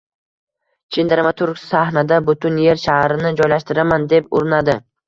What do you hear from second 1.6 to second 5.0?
sahnada butun yer sharini joylashtiraman deb urinadi